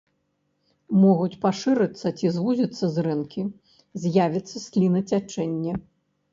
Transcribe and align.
Могуць 1.03 1.37
пашырыцца 1.43 2.07
ці 2.17 2.33
звузіцца 2.39 2.85
зрэнкі, 2.97 3.47
з'явіцца 4.07 4.67
слінацячэнне. 4.67 5.73